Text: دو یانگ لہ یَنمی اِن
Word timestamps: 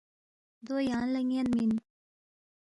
دو 0.65 0.75
یانگ 0.87 1.09
لہ 1.13 1.21
یَنمی 1.31 1.59
اِن 1.63 1.71